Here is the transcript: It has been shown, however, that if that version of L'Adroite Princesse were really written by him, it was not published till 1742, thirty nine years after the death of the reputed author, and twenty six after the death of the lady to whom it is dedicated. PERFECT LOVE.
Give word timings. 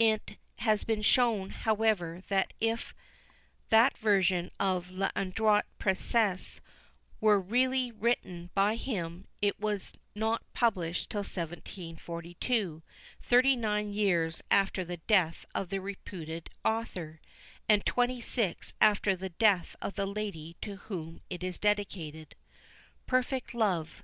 It 0.00 0.38
has 0.56 0.82
been 0.82 1.02
shown, 1.02 1.50
however, 1.50 2.24
that 2.26 2.52
if 2.60 2.92
that 3.68 3.96
version 3.96 4.50
of 4.58 4.90
L'Adroite 4.90 5.66
Princesse 5.78 6.60
were 7.20 7.40
really 7.40 7.92
written 7.92 8.50
by 8.54 8.74
him, 8.74 9.28
it 9.40 9.60
was 9.60 9.92
not 10.16 10.42
published 10.52 11.10
till 11.10 11.20
1742, 11.20 12.82
thirty 13.22 13.54
nine 13.54 13.92
years 13.92 14.42
after 14.50 14.84
the 14.84 14.96
death 14.96 15.46
of 15.54 15.68
the 15.68 15.78
reputed 15.80 16.50
author, 16.64 17.20
and 17.68 17.86
twenty 17.86 18.20
six 18.20 18.72
after 18.80 19.14
the 19.14 19.28
death 19.30 19.76
of 19.80 19.94
the 19.94 20.06
lady 20.06 20.56
to 20.60 20.74
whom 20.90 21.20
it 21.30 21.44
is 21.44 21.56
dedicated. 21.56 22.34
PERFECT 23.06 23.54
LOVE. 23.54 24.02